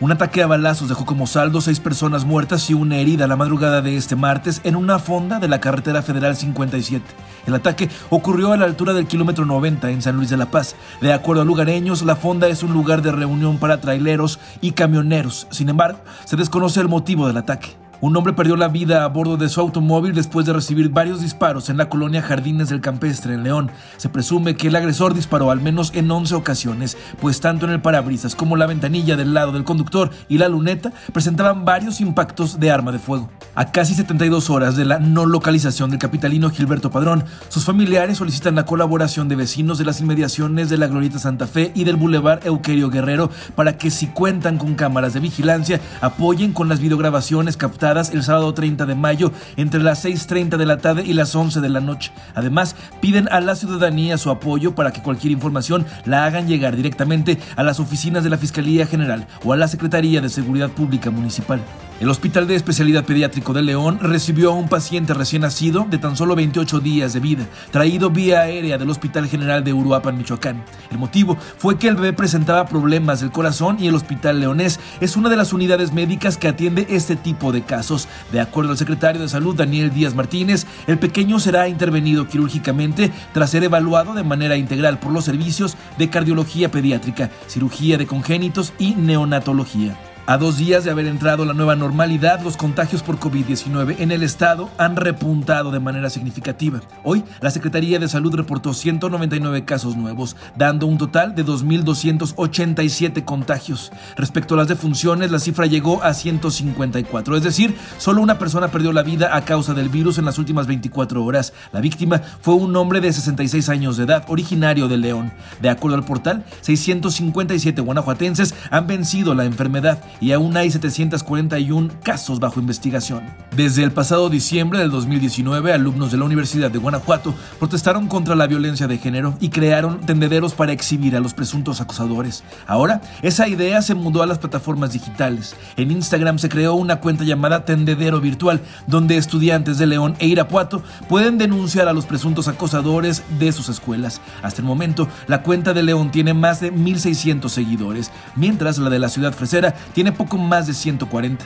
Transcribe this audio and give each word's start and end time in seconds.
Un 0.00 0.12
ataque 0.12 0.44
a 0.44 0.46
balazos 0.46 0.88
dejó 0.88 1.04
como 1.04 1.26
saldo 1.26 1.60
seis 1.60 1.80
personas 1.80 2.24
muertas 2.24 2.70
y 2.70 2.74
una 2.74 2.98
herida 2.98 3.26
la 3.26 3.34
madrugada 3.34 3.82
de 3.82 3.96
este 3.96 4.14
martes 4.14 4.60
en 4.62 4.76
una 4.76 5.00
fonda 5.00 5.40
de 5.40 5.48
la 5.48 5.60
carretera 5.60 6.02
federal 6.02 6.36
57. 6.36 7.04
El 7.48 7.54
ataque 7.56 7.88
ocurrió 8.08 8.52
a 8.52 8.56
la 8.56 8.66
altura 8.66 8.92
del 8.92 9.08
kilómetro 9.08 9.44
90 9.44 9.90
en 9.90 10.00
San 10.00 10.14
Luis 10.14 10.30
de 10.30 10.36
la 10.36 10.52
Paz. 10.52 10.76
De 11.00 11.12
acuerdo 11.12 11.42
a 11.42 11.44
lugareños, 11.44 12.02
la 12.02 12.14
fonda 12.14 12.46
es 12.46 12.62
un 12.62 12.72
lugar 12.72 13.02
de 13.02 13.10
reunión 13.10 13.58
para 13.58 13.80
traileros 13.80 14.38
y 14.60 14.70
camioneros. 14.70 15.48
Sin 15.50 15.68
embargo, 15.68 15.98
se 16.24 16.36
desconoce 16.36 16.78
el 16.78 16.86
motivo 16.86 17.26
del 17.26 17.38
ataque. 17.38 17.87
Un 18.00 18.16
hombre 18.16 18.32
perdió 18.32 18.54
la 18.54 18.68
vida 18.68 19.02
a 19.02 19.08
bordo 19.08 19.36
de 19.36 19.48
su 19.48 19.60
automóvil 19.60 20.14
después 20.14 20.46
de 20.46 20.52
recibir 20.52 20.88
varios 20.88 21.20
disparos 21.20 21.68
en 21.68 21.76
la 21.76 21.88
colonia 21.88 22.22
Jardines 22.22 22.68
del 22.68 22.80
Campestre, 22.80 23.34
en 23.34 23.42
León. 23.42 23.72
Se 23.96 24.08
presume 24.08 24.54
que 24.54 24.68
el 24.68 24.76
agresor 24.76 25.14
disparó 25.14 25.50
al 25.50 25.60
menos 25.60 25.90
en 25.96 26.08
11 26.08 26.36
ocasiones, 26.36 26.96
pues 27.20 27.40
tanto 27.40 27.66
en 27.66 27.72
el 27.72 27.80
parabrisas 27.80 28.36
como 28.36 28.56
la 28.56 28.66
ventanilla 28.66 29.16
del 29.16 29.34
lado 29.34 29.50
del 29.50 29.64
conductor 29.64 30.10
y 30.28 30.38
la 30.38 30.48
luneta 30.48 30.92
presentaban 31.12 31.64
varios 31.64 32.00
impactos 32.00 32.60
de 32.60 32.70
arma 32.70 32.92
de 32.92 33.00
fuego. 33.00 33.30
A 33.56 33.72
casi 33.72 33.94
72 33.94 34.48
horas 34.48 34.76
de 34.76 34.84
la 34.84 35.00
no 35.00 35.26
localización 35.26 35.90
del 35.90 35.98
capitalino 35.98 36.50
Gilberto 36.50 36.92
Padrón, 36.92 37.24
sus 37.48 37.64
familiares 37.64 38.18
solicitan 38.18 38.54
la 38.54 38.64
colaboración 38.64 39.28
de 39.28 39.34
vecinos 39.34 39.76
de 39.76 39.84
las 39.84 40.00
inmediaciones 40.00 40.68
de 40.68 40.78
la 40.78 40.86
Glorieta 40.86 41.18
Santa 41.18 41.48
Fe 41.48 41.72
y 41.74 41.82
del 41.82 41.96
Boulevard 41.96 42.46
Euquerio 42.46 42.90
Guerrero 42.90 43.28
para 43.56 43.76
que 43.76 43.90
si 43.90 44.06
cuentan 44.06 44.56
con 44.56 44.76
cámaras 44.76 45.14
de 45.14 45.20
vigilancia 45.20 45.80
apoyen 46.00 46.52
con 46.52 46.68
las 46.68 46.78
videograbaciones 46.78 47.56
captadas 47.56 47.87
el 47.96 48.22
sábado 48.22 48.52
30 48.52 48.86
de 48.86 48.94
mayo 48.94 49.32
entre 49.56 49.80
las 49.82 50.04
6.30 50.04 50.56
de 50.56 50.66
la 50.66 50.78
tarde 50.78 51.04
y 51.04 51.14
las 51.14 51.34
11 51.34 51.60
de 51.60 51.68
la 51.68 51.80
noche. 51.80 52.12
Además, 52.34 52.76
piden 53.00 53.28
a 53.30 53.40
la 53.40 53.56
ciudadanía 53.56 54.18
su 54.18 54.30
apoyo 54.30 54.74
para 54.74 54.92
que 54.92 55.02
cualquier 55.02 55.32
información 55.32 55.86
la 56.04 56.26
hagan 56.26 56.46
llegar 56.46 56.76
directamente 56.76 57.38
a 57.56 57.62
las 57.62 57.80
oficinas 57.80 58.24
de 58.24 58.30
la 58.30 58.38
Fiscalía 58.38 58.86
General 58.86 59.26
o 59.44 59.52
a 59.52 59.56
la 59.56 59.68
Secretaría 59.68 60.20
de 60.20 60.28
Seguridad 60.28 60.70
Pública 60.70 61.10
Municipal. 61.10 61.60
El 62.00 62.10
Hospital 62.10 62.46
de 62.46 62.54
Especialidad 62.54 63.04
Pediátrico 63.04 63.52
de 63.52 63.62
León 63.62 63.98
recibió 64.00 64.50
a 64.50 64.54
un 64.54 64.68
paciente 64.68 65.14
recién 65.14 65.42
nacido 65.42 65.84
de 65.90 65.98
tan 65.98 66.16
solo 66.16 66.36
28 66.36 66.78
días 66.78 67.12
de 67.12 67.18
vida, 67.18 67.48
traído 67.72 68.08
vía 68.08 68.42
aérea 68.42 68.78
del 68.78 68.90
Hospital 68.90 69.26
General 69.26 69.64
de 69.64 69.72
Uruapan, 69.72 70.16
Michoacán. 70.16 70.64
El 70.92 70.98
motivo 70.98 71.36
fue 71.56 71.76
que 71.76 71.88
el 71.88 71.96
bebé 71.96 72.12
presentaba 72.12 72.66
problemas 72.66 73.20
del 73.20 73.32
corazón 73.32 73.78
y 73.80 73.88
el 73.88 73.96
Hospital 73.96 74.38
Leonés 74.38 74.78
es 75.00 75.16
una 75.16 75.28
de 75.28 75.36
las 75.36 75.52
unidades 75.52 75.92
médicas 75.92 76.36
que 76.36 76.46
atiende 76.46 76.86
este 76.88 77.16
tipo 77.16 77.50
de 77.50 77.62
casos. 77.62 78.06
De 78.30 78.40
acuerdo 78.40 78.70
al 78.70 78.78
secretario 78.78 79.20
de 79.20 79.28
Salud, 79.28 79.56
Daniel 79.56 79.92
Díaz 79.92 80.14
Martínez, 80.14 80.66
el 80.86 81.00
pequeño 81.00 81.40
será 81.40 81.66
intervenido 81.66 82.28
quirúrgicamente 82.28 83.10
tras 83.34 83.50
ser 83.50 83.64
evaluado 83.64 84.14
de 84.14 84.22
manera 84.22 84.56
integral 84.56 85.00
por 85.00 85.10
los 85.10 85.24
servicios 85.24 85.76
de 85.98 86.08
cardiología 86.08 86.70
pediátrica, 86.70 87.28
cirugía 87.48 87.98
de 87.98 88.06
congénitos 88.06 88.72
y 88.78 88.94
neonatología. 88.94 89.98
A 90.30 90.36
dos 90.36 90.58
días 90.58 90.84
de 90.84 90.90
haber 90.90 91.06
entrado 91.06 91.46
la 91.46 91.54
nueva 91.54 91.74
normalidad, 91.74 92.42
los 92.42 92.58
contagios 92.58 93.02
por 93.02 93.18
COVID-19 93.18 93.96
en 94.00 94.12
el 94.12 94.22
estado 94.22 94.68
han 94.76 94.94
repuntado 94.94 95.70
de 95.70 95.80
manera 95.80 96.10
significativa. 96.10 96.82
Hoy, 97.02 97.24
la 97.40 97.50
Secretaría 97.50 97.98
de 97.98 98.08
Salud 98.08 98.34
reportó 98.34 98.74
199 98.74 99.64
casos 99.64 99.96
nuevos, 99.96 100.36
dando 100.54 100.86
un 100.86 100.98
total 100.98 101.34
de 101.34 101.46
2.287 101.46 103.24
contagios. 103.24 103.90
Respecto 104.18 104.52
a 104.52 104.58
las 104.58 104.68
defunciones, 104.68 105.30
la 105.30 105.38
cifra 105.38 105.64
llegó 105.64 106.02
a 106.02 106.12
154, 106.12 107.34
es 107.34 107.42
decir, 107.42 107.74
solo 107.96 108.20
una 108.20 108.38
persona 108.38 108.68
perdió 108.68 108.92
la 108.92 109.04
vida 109.04 109.34
a 109.34 109.46
causa 109.46 109.72
del 109.72 109.88
virus 109.88 110.18
en 110.18 110.26
las 110.26 110.36
últimas 110.36 110.66
24 110.66 111.24
horas. 111.24 111.54
La 111.72 111.80
víctima 111.80 112.20
fue 112.42 112.52
un 112.52 112.76
hombre 112.76 113.00
de 113.00 113.14
66 113.14 113.70
años 113.70 113.96
de 113.96 114.04
edad, 114.04 114.26
originario 114.28 114.88
de 114.88 114.98
León. 114.98 115.32
De 115.62 115.70
acuerdo 115.70 115.96
al 115.96 116.04
portal, 116.04 116.44
657 116.60 117.80
guanajuatenses 117.80 118.54
han 118.70 118.86
vencido 118.86 119.34
la 119.34 119.46
enfermedad 119.46 119.98
y 120.20 120.32
aún 120.32 120.56
hay 120.56 120.70
741 120.70 121.90
casos 122.02 122.40
bajo 122.40 122.60
investigación. 122.60 123.22
Desde 123.54 123.82
el 123.82 123.92
pasado 123.92 124.30
diciembre 124.30 124.78
del 124.78 124.90
2019, 124.90 125.72
alumnos 125.72 126.10
de 126.10 126.18
la 126.18 126.24
Universidad 126.24 126.70
de 126.70 126.78
Guanajuato 126.78 127.34
protestaron 127.58 128.06
contra 128.06 128.34
la 128.34 128.46
violencia 128.46 128.86
de 128.86 128.98
género 128.98 129.34
y 129.40 129.48
crearon 129.48 130.00
tendederos 130.00 130.54
para 130.54 130.72
exhibir 130.72 131.16
a 131.16 131.20
los 131.20 131.34
presuntos 131.34 131.80
acosadores. 131.80 132.44
Ahora, 132.66 133.00
esa 133.22 133.48
idea 133.48 133.82
se 133.82 133.94
mudó 133.94 134.22
a 134.22 134.26
las 134.26 134.38
plataformas 134.38 134.92
digitales. 134.92 135.56
En 135.76 135.90
Instagram 135.90 136.38
se 136.38 136.48
creó 136.48 136.74
una 136.74 137.00
cuenta 137.00 137.24
llamada 137.24 137.64
Tendedero 137.64 138.20
Virtual, 138.20 138.60
donde 138.86 139.16
estudiantes 139.16 139.78
de 139.78 139.86
León 139.86 140.14
e 140.18 140.26
Irapuato 140.26 140.82
pueden 141.08 141.38
denunciar 141.38 141.88
a 141.88 141.92
los 141.92 142.06
presuntos 142.06 142.48
acosadores 142.48 143.22
de 143.38 143.52
sus 143.52 143.68
escuelas. 143.68 144.20
Hasta 144.42 144.60
el 144.60 144.66
momento, 144.66 145.08
la 145.26 145.42
cuenta 145.42 145.74
de 145.74 145.82
León 145.82 146.10
tiene 146.10 146.34
más 146.34 146.60
de 146.60 146.72
1.600 146.72 147.48
seguidores, 147.48 148.10
mientras 148.36 148.78
la 148.78 148.90
de 148.90 148.98
la 148.98 149.08
ciudad 149.08 149.32
fresera 149.32 149.74
tiene 150.08 150.16
poco 150.16 150.38
más 150.38 150.66
de 150.66 150.72
140. 150.74 151.44